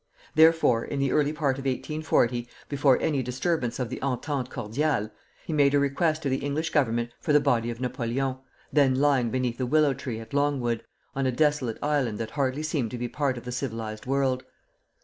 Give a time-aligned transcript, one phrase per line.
[0.33, 5.11] Therefore in the early part of 1840, before any disturbance of the entente cordiale,
[5.45, 8.37] he made a request to the English Government for the body of Napoleon,
[8.73, 10.83] then lying beneath a willow tree at Longwood,
[11.15, 14.43] on a desolate island that hardly seemed to be part of the civilized world.